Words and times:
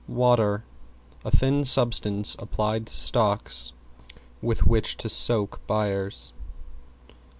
=WATER= 0.07 0.63
A 1.23 1.29
thin 1.29 1.63
substance 1.63 2.35
applied 2.39 2.87
to 2.87 2.95
stocks 2.95 3.71
with 4.41 4.65
which 4.65 4.97
to 4.97 5.07
soak 5.09 5.61
buyers. 5.67 6.33